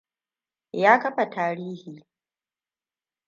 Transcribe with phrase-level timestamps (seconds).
[0.73, 2.05] Ya kafa tarihi.